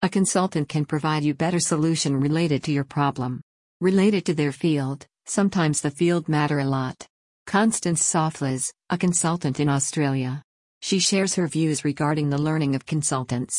A 0.00 0.08
consultant 0.08 0.68
can 0.68 0.84
provide 0.84 1.24
you 1.24 1.34
better 1.34 1.58
solution 1.58 2.20
related 2.20 2.62
to 2.62 2.72
your 2.72 2.84
problem. 2.84 3.40
Related 3.80 4.24
to 4.26 4.34
their 4.34 4.52
field, 4.52 5.04
sometimes 5.26 5.80
the 5.80 5.90
field 5.90 6.28
matter 6.28 6.60
a 6.60 6.64
lot. 6.64 7.08
Constance 7.48 8.00
Siaflas, 8.00 8.72
a 8.90 8.96
consultant 8.96 9.58
in 9.58 9.68
Australia. 9.68 10.44
She 10.82 11.00
shares 11.00 11.34
her 11.34 11.48
views 11.48 11.84
regarding 11.84 12.30
the 12.30 12.40
learning 12.40 12.76
of 12.76 12.86
consultants. 12.86 13.56